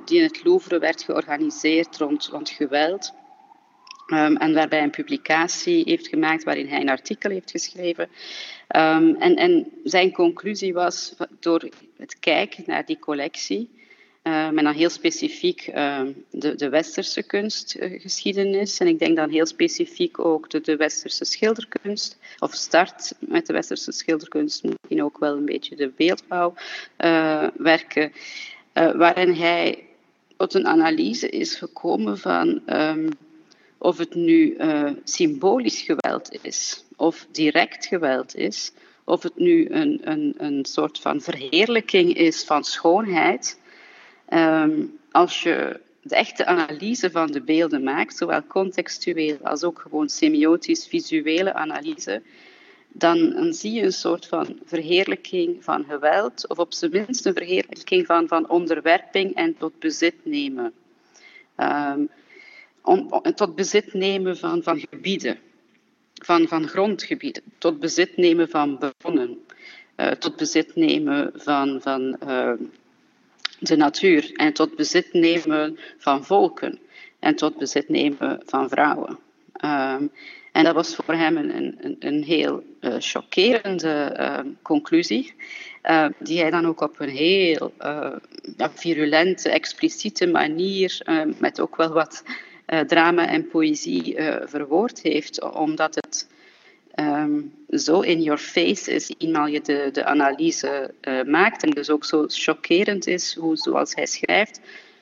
[0.04, 3.12] die in het Louvre werd georganiseerd rond, rond geweld
[4.12, 8.08] Um, en waarbij een publicatie heeft gemaakt waarin hij een artikel heeft geschreven.
[8.76, 13.70] Um, en, zijn conclusie was door het kijken naar die collectie,
[14.22, 15.64] um, en dan heel specifiek
[16.30, 22.18] de, de, westerse kunstgeschiedenis, en ik denk dan heel specifiek ook de, de, westerse schilderkunst,
[22.38, 28.12] of start met de westerse schilderkunst, misschien ook wel een beetje de beeldbouwwerken,
[28.74, 29.84] uh, uh, waarin hij
[30.36, 32.62] tot een analyse is gekomen van
[33.82, 38.72] of het nu uh, symbolisch geweld is, of direct geweld is,
[39.04, 43.60] of het nu een, een, een soort van verheerlijking is van schoonheid.
[44.28, 50.08] Um, als je de echte analyse van de beelden maakt, zowel contextueel als ook gewoon
[50.08, 52.22] semiotisch-visuele analyse,
[52.88, 57.34] dan, dan, zie je een soort van verheerlijking van geweld, of op zijn minst een
[57.34, 60.72] verheerlijking van, van onderwerping en tot bezit nemen.
[61.56, 62.08] Um,
[62.82, 65.38] om, tot bezit nemen van, van gebieden,
[66.14, 69.38] van, van grondgebieden, tot bezit nemen van bronnen,
[69.96, 72.52] uh, tot bezit nemen van, van uh,
[73.58, 76.78] de natuur en tot bezit nemen van volken
[77.18, 79.18] en tot bezit nemen van vrouwen.
[79.64, 80.10] Um,
[80.52, 85.34] en dat was voor hem een, een, een heel uh, chockerende uh, conclusie,
[86.18, 87.72] die hij dan ook op een heel
[88.74, 91.02] virulente, expliciete manier,
[91.38, 92.22] met ook wel wat
[92.80, 96.28] drama en poëzie uh, verwoord heeft, omdat het
[96.96, 101.90] um, zo in your face is, eenmaal je de, de analyse uh, maakt en dus
[101.90, 104.60] ook zo chockerend is, hoe, zoals hij schrijft,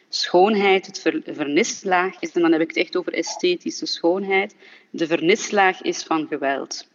[0.08, 4.54] schoonheid het ver, vernislaag is, en dan heb ik het echt over esthetische schoonheid,
[4.90, 6.88] de vernislaag is van geweld.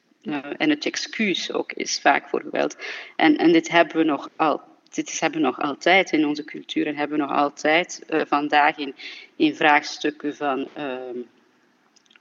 [0.57, 2.77] en het excuus ook is vaak voor geweld.
[3.15, 6.87] En, en dit hebben we nog altijd dit hebben we nog altijd in onze cultuur
[6.87, 8.95] en hebben we nog altijd uh, vandaag in,
[9.35, 10.67] in vraagstukken van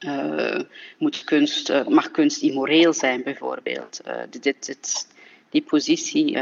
[0.00, 0.60] uh,
[0.98, 4.00] moet kunst, uh, mag kunst immoreel zijn bijvoorbeeld.
[4.30, 5.08] dit, dit,
[5.50, 6.38] die positie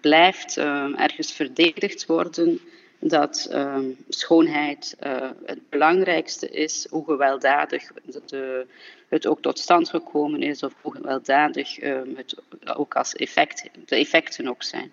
[0.00, 0.56] blijft
[0.96, 2.60] ergens verdedigd worden
[3.00, 3.50] dat
[4.08, 4.96] schoonheid
[5.44, 7.90] het belangrijkste is, hoe gewelddadig
[8.26, 8.66] de,
[9.08, 11.76] het ook tot stand gekomen is of hoe gewelddadig
[12.16, 12.36] het
[12.74, 14.92] ook als effect, de effecten ook zijn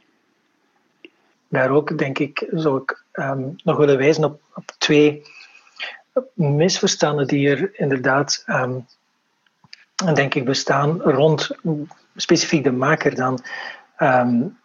[1.49, 5.21] daar ook, denk ik, zou ik um, nog willen wijzen op, op, twee
[6.33, 8.85] misverstanden die er inderdaad, um,
[10.13, 11.49] denk ik, bestaan rond
[12.15, 13.39] specifiek de maker dan.
[13.99, 14.57] Um,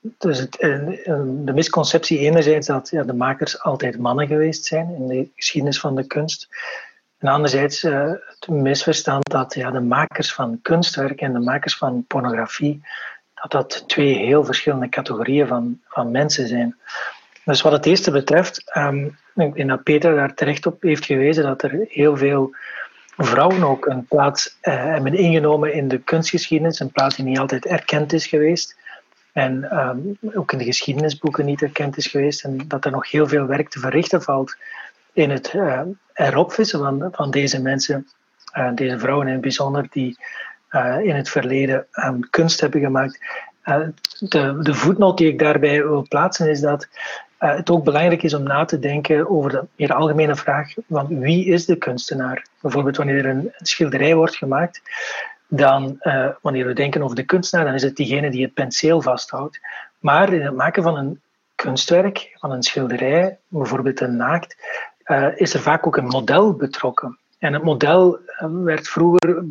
[0.00, 5.28] dus het, de misconceptie enerzijds dat ja, de makers altijd mannen geweest zijn in de
[5.34, 6.48] geschiedenis van de kunst.
[7.18, 12.04] En anderzijds uh, het misverstand dat ja, de makers van kunstwerk en de makers van
[12.06, 12.82] pornografie
[13.40, 16.76] dat dat twee heel verschillende categorieën van, van mensen zijn.
[17.44, 21.44] Dus wat het eerste betreft, um, ik denk dat Peter daar terecht op heeft gewezen
[21.44, 22.54] dat er heel veel
[23.16, 27.66] vrouwen ook een plaats uh, hebben ingenomen in de kunstgeschiedenis, een plaats die niet altijd
[27.66, 28.76] erkend is geweest.
[29.32, 32.44] En um, ook in de geschiedenisboeken niet erkend is geweest.
[32.44, 34.56] En dat er nog heel veel werk te verrichten valt
[35.12, 35.80] in het uh,
[36.12, 38.08] erop vissen van, van deze mensen,
[38.58, 40.18] uh, deze vrouwen in het bijzonder, die
[41.02, 43.18] in het verleden um, kunst hebben gemaakt.
[43.64, 43.80] Uh,
[44.18, 46.88] de, de voetnoot die ik daarbij wil plaatsen is dat
[47.40, 51.20] uh, het ook belangrijk is om na te denken over de meer algemene vraag van
[51.20, 52.46] wie is de kunstenaar?
[52.60, 54.82] Bijvoorbeeld wanneer er een schilderij wordt gemaakt,
[55.48, 55.98] dan
[56.42, 59.60] wanneer we denken over de kunstenaar, dan is het diegene die het penseel vasthoudt.
[59.98, 61.20] Maar in het maken van een
[61.54, 64.56] kunstwerk, van een schilderij, bijvoorbeeld een naakt,
[65.34, 67.18] is er vaak ook een model betrokken.
[67.38, 69.44] En het model werd vroeger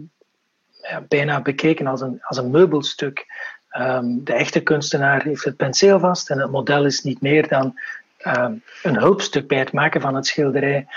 [1.08, 3.26] bijna bekeken als een, als een meubelstuk.
[3.70, 7.80] Ehm, de echte kunstenaar heeft het penseel vast en het model is niet meer dan
[8.18, 10.88] ehm, een hulpstuk bij het maken van het schilderij.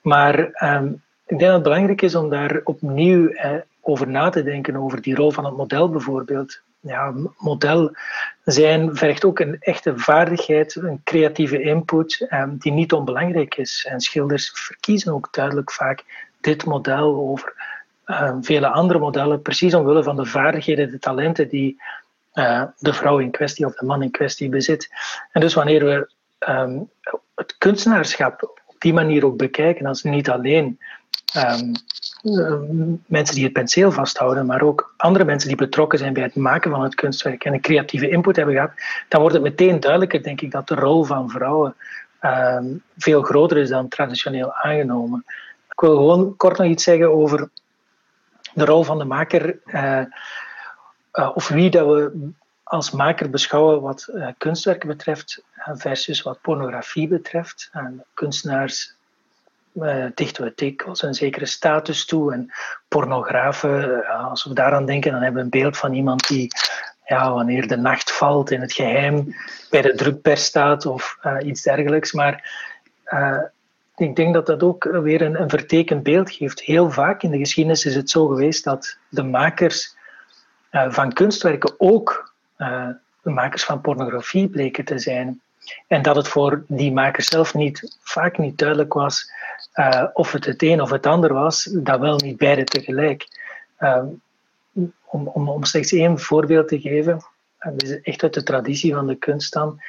[0.00, 0.86] Maar ehm,
[1.26, 3.32] ik denk dat het belangrijk is om daar opnieuw
[3.80, 6.60] over na te denken, over die rol van het model bijvoorbeeld.
[6.80, 7.96] Ja, model
[8.44, 12.26] zijn vergt ook een echte vaardigheid, een creatieve input
[12.58, 13.86] die niet onbelangrijk is.
[13.88, 16.04] En schilders verkiezen ook duidelijk vaak
[16.40, 17.59] dit model over
[18.40, 21.82] vele andere modellen, precies omwille van de vaardigheden, de talenten die
[22.34, 24.90] uh, de vrouw in kwestie of de man in kwestie bezit.
[25.32, 26.10] En dus wanneer we
[26.48, 26.90] um,
[27.34, 30.78] het kunstenaarschap op die manier ook bekijken, als niet alleen
[32.22, 36.34] um, mensen die het penseel vasthouden, maar ook andere mensen die betrokken zijn bij het
[36.34, 38.72] maken van het kunstwerk en een creatieve input hebben gehad,
[39.08, 41.74] dan wordt het meteen duidelijker, denk ik, dat de rol van vrouwen
[42.98, 45.24] veel groter is dan traditioneel aangenomen.
[45.70, 47.48] Ik wil gewoon kort nog iets zeggen over
[48.54, 49.58] de rol van de maker.
[49.66, 50.02] Uh,
[51.12, 52.30] uh, of wie dat we
[52.62, 57.68] als maker beschouwen wat uh, kunstwerken betreft versus wat pornografie betreft.
[57.72, 58.94] En kunstenaars
[60.14, 62.32] dichten we dikwijls een zekere status toe.
[62.32, 62.52] En
[62.88, 66.52] pornografen, als we daaraan denken, dan hebben we een beeld van iemand die
[67.06, 69.34] ja, wanneer de nacht valt in het geheim
[69.70, 72.12] bij de drukpers staat of iets dergelijks.
[72.12, 72.50] Maar
[74.00, 76.60] ik denk dat dat ook weer een, een vertekend beeld geeft.
[76.60, 79.96] Heel vaak in de geschiedenis is het zo geweest dat de makers
[80.72, 82.88] uh, van kunstwerken ook uh,
[83.22, 85.40] de makers van pornografie bleken te zijn.
[85.86, 89.32] En dat het voor die makers zelf niet, vaak niet duidelijk was
[89.74, 93.26] uh, of het het een of het ander was, dat wel niet beide tegelijk.
[95.04, 97.20] om, om, om slechts één voorbeeld te geven,
[97.58, 99.80] dat is echt uit de traditie van de kunst dan.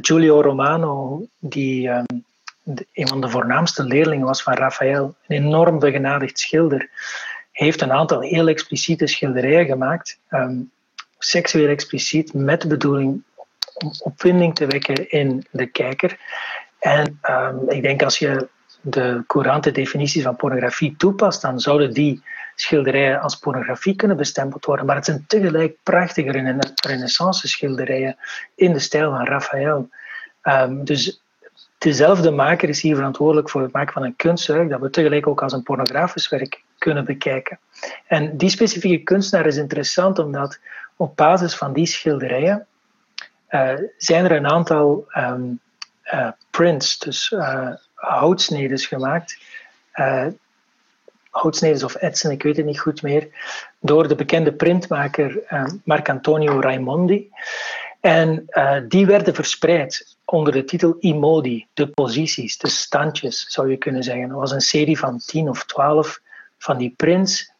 [0.00, 2.24] Giulio Romano, die um,
[2.92, 6.88] een van de voornaamste leerlingen was van Raphaël, een enorm begenadigd schilder
[7.52, 10.70] heeft een aantal heel expliciete schilderijen gemaakt, um,
[11.18, 13.22] seksueel expliciet, met de bedoeling
[13.74, 16.18] om opwinding te wekken in de kijker.
[16.78, 18.48] En um, ik denk als je
[18.80, 22.22] de courante definitie van pornografie toepast, dan zouden die
[22.54, 24.86] schilderijen als pornografie kunnen bestempeld worden.
[24.86, 26.30] Maar het zijn tegelijk prachtige
[26.86, 28.16] renaissance schilderijen
[28.54, 29.88] in de stijl van Raphaël.
[30.42, 31.22] Um, dus
[31.78, 35.42] dezelfde maker is hier verantwoordelijk voor het maken van een kunstwerk dat we tegelijk ook
[35.42, 37.58] als een pornografisch werk kunnen bekijken.
[38.06, 40.58] En die specifieke kunstenaar is interessant omdat
[40.96, 42.66] op basis van die schilderijen
[43.50, 45.60] uh, zijn er een aantal um,
[46.04, 49.38] uh, prints, dus uh, houtsnedes gemaakt.
[51.30, 53.28] houtsnedes of etsen, ik weet het niet goed meer,
[53.80, 55.40] door de bekende printmaker
[55.84, 57.30] Marcantonio Raimondi.
[58.00, 58.46] En
[58.88, 64.28] die werden verspreid onder de titel Imodi, de posities, de standjes zou je kunnen zeggen.
[64.28, 66.20] Dat was een serie van tien of twaalf
[66.58, 67.52] van die prints,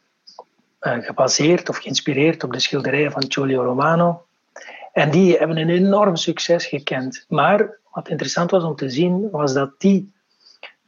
[0.80, 4.26] uh, gebaseerd of geïnspireerd op de schilderijen van Giulio Romano.
[4.92, 7.24] En die hebben een enorm succes gekend.
[7.28, 10.12] Maar wat interessant was om te zien, was dat die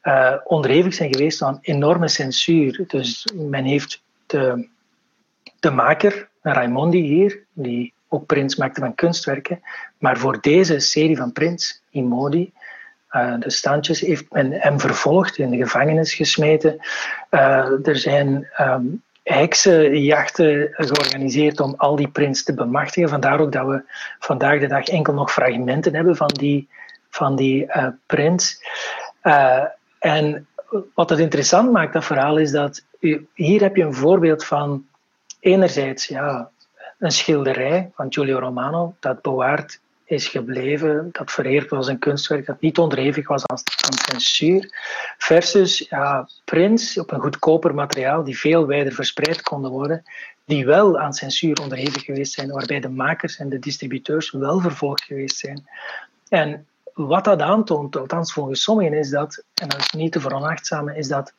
[0.03, 2.85] uh, onderhevig zijn geweest aan enorme censuur.
[2.87, 4.69] Dus men heeft de,
[5.61, 9.61] de maker, Raimondi hier, die ook prints maakte van kunstwerken,
[9.99, 12.53] maar voor deze serie van prints, Imodi,
[13.11, 16.77] uh, de standjes, heeft men hem vervolgd, in de gevangenis gesmeten.
[17.31, 23.09] Uh, er zijn um, heksenjachten georganiseerd om al die prints te bemachtigen.
[23.09, 23.83] Vandaar ook dat we
[24.19, 26.69] vandaag de dag enkel nog fragmenten hebben van die,
[27.11, 28.63] van die uh, prints.
[29.99, 30.47] en
[30.95, 32.85] wat het interessant maakt, dat verhaal, is dat
[33.35, 34.87] hier heb je een voorbeeld van
[35.41, 36.51] enerzijds ja,
[37.01, 42.61] een schilderij van Giulio Romano dat bewaard is gebleven, dat vereerd was een kunstwerk dat
[42.61, 43.59] niet onderhevig was aan,
[44.11, 44.69] censuur,
[45.19, 50.03] versus ja, prints op een goedkoper materiaal die veel wijder verspreid konden worden,
[50.45, 55.03] die wel aan censuur onderhevig geweest zijn, waarbij de makers en de distributeurs wel vervolgd
[55.03, 55.69] geweest zijn.
[56.29, 60.97] En wat dat aantoont, althans volgens sommigen, is dat, en dat is niet te veronachtzamen,
[60.97, 61.33] is dat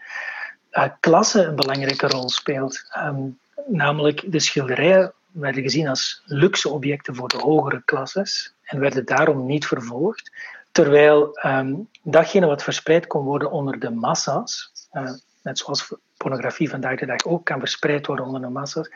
[0.71, 2.83] uh, klasse een belangrijke rol speelt.
[2.97, 9.05] Um, namelijk de schilderijen werden gezien als luxe objecten voor de hogere klasses en werden
[9.05, 10.31] daarom niet vervolgd.
[10.71, 15.11] Terwijl um, datgene wat verspreid kon worden onder de massa's, uh,
[15.41, 18.89] net zoals pornografie vandaag de dag ook kan verspreid worden onder de massa's,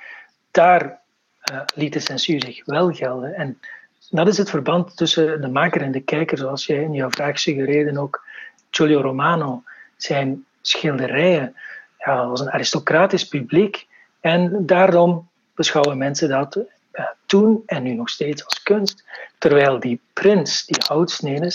[0.52, 1.00] daar
[1.52, 3.34] uh, liet de censuur zich wel gelden.
[3.34, 3.60] En
[4.10, 7.40] dat is het verband tussen de maker en de kijker, zoals jij in jouw vraag
[7.40, 8.24] suggereerde ook.
[8.70, 9.64] Giulio Romano,
[9.98, 11.56] zijn schilderijen,
[11.98, 13.88] ja, was een aristocratisch publiek
[14.26, 19.04] En daarom beschouwen mensen dat uh, toen en nu nog steeds als kunst.
[19.38, 21.54] Terwijl die prints, die houtsneden,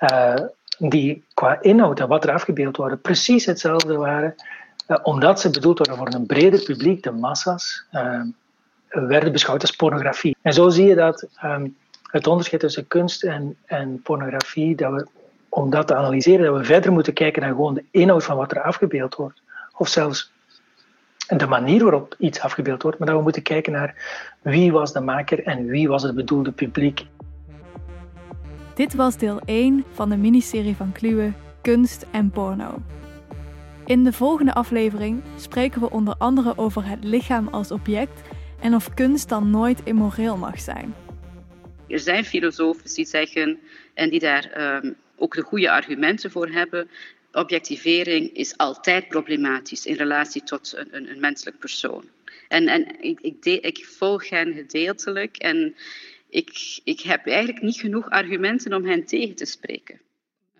[0.00, 0.34] uh,
[0.78, 4.34] die qua inhoud en wat er afgebeeld worden, precies hetzelfde waren.
[4.88, 7.86] Uh, omdat ze bedoeld worden voor een breder publiek, de massa's,
[8.88, 10.36] werden beschouwd als pornografie.
[10.42, 15.06] En zo zie je dat um, het onderscheid tussen kunst en, en pornografie, dat we,
[15.48, 18.50] om dat te analyseren, dat we verder moeten kijken naar gewoon de inhoud van wat
[18.50, 19.40] er afgebeeld wordt.
[19.76, 20.32] Of zelfs
[21.36, 23.94] de manier waarop iets afgebeeld wordt, maar dat we moeten kijken naar
[24.42, 27.06] wie was de maker en wie was het bedoelde publiek.
[28.74, 32.82] Dit was deel 1 van de miniserie van Kluwe Kunst en Porno.
[33.86, 38.20] In de volgende aflevering spreken we onder andere over het lichaam als object
[38.60, 40.94] en of kunst dan nooit immoreel mag zijn.
[41.88, 43.58] Er zijn filosofen die zeggen
[43.94, 46.88] en die daar um, ook de goede argumenten voor hebben.
[47.38, 52.04] Objectivering is altijd problematisch in relatie tot een, een, een menselijk persoon.
[52.48, 55.76] En, en ik, ik, ik volg hen gedeeltelijk en
[56.28, 60.00] ik, ik heb eigenlijk niet genoeg argumenten om hen tegen te spreken.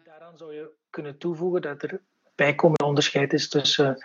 [0.05, 2.01] Daaraan zou je kunnen toevoegen dat er
[2.35, 4.05] bijkomend onderscheid is tussen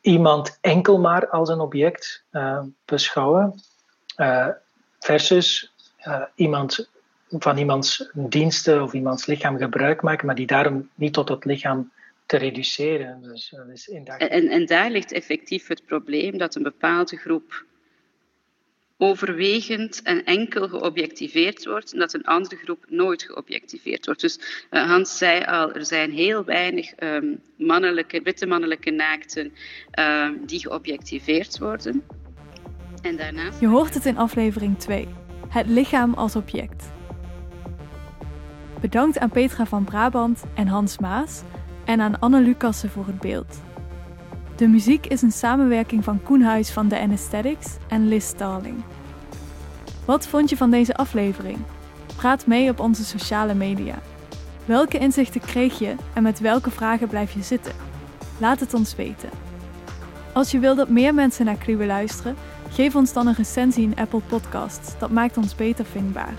[0.00, 3.62] iemand enkel maar als een object uh, beschouwen
[4.16, 4.48] uh,
[4.98, 5.72] versus
[6.06, 6.90] uh, iemand
[7.38, 11.90] van iemands diensten of iemands lichaam gebruik maken, maar die daarom niet tot het lichaam
[12.26, 13.22] te reduceren.
[13.22, 17.64] Dus, dat is en, en daar ligt effectief het probleem dat een bepaalde groep
[18.96, 24.20] overwegend en enkel geobjectiveerd wordt en dat een andere groep nooit geobjectiveerd wordt.
[24.20, 29.52] Dus uh, Hans zei al, er zijn heel weinig um, mannelijke, witte mannelijke naakten
[29.98, 32.02] um, die geobjectiveerd worden.
[33.02, 33.60] En daarnaast...
[33.60, 35.08] Je hoort het in aflevering 2
[35.48, 36.92] het lichaam als object.
[38.82, 41.42] Bedankt aan Petra van Brabant en Hans Maas
[41.84, 43.60] en aan Anne Lucassen voor het beeld.
[44.56, 48.82] De muziek is een samenwerking van Koen Huis van The Anesthetics en Liz Starling.
[50.04, 51.58] Wat vond je van deze aflevering?
[52.16, 53.98] Praat mee op onze sociale media.
[54.64, 57.72] Welke inzichten kreeg je en met welke vragen blijf je zitten?
[58.38, 59.30] Laat het ons weten.
[60.32, 62.36] Als je wil dat meer mensen naar Kluwe luisteren,
[62.72, 66.34] Geef ons dan een recensie in Apple Podcasts, dat maakt ons beter vindbaar.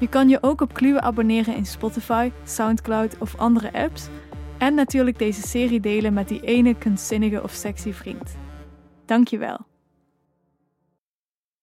[0.00, 4.08] Je kan je ook op Kluwe abonneren in Spotify, Soundcloud of andere apps.
[4.58, 8.36] En natuurlijk deze serie delen met die ene kunstzinnige of sexy vriend.
[9.06, 9.69] Dankjewel.